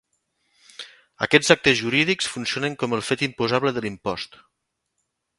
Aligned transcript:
Aquests 1.25 1.51
actes 1.55 1.77
jurídics 1.81 2.29
funcionen 2.35 2.77
com 2.83 2.95
el 2.97 3.03
fet 3.09 3.25
imposable 3.27 3.75
de 3.77 3.85
l'impost. 3.85 4.39